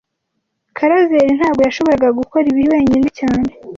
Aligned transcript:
Karaveri 0.77 1.31
ntago 1.37 1.61
yashoboraga 1.67 2.07
gukora 2.19 2.45
ibi 2.51 2.63
wenyine 2.71 3.07
cyane 3.19 3.49